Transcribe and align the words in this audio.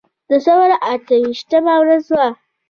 د 0.29 0.31
ثور 0.45 0.69
اته 0.91 1.15
ویشتمه 1.23 1.73
ورځ 1.81 2.05
وه. 2.15 2.27